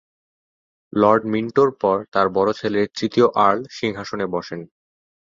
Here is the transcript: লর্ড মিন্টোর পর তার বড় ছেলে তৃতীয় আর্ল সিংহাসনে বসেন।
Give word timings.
লর্ড 0.93 1.23
মিন্টোর 1.25 1.69
পর 1.81 1.97
তার 2.13 2.27
বড় 2.29 2.49
ছেলে 2.53 2.81
তৃতীয় 2.97 3.27
আর্ল 3.45 3.59
সিংহাসনে 3.77 4.25
বসেন। 4.27 4.61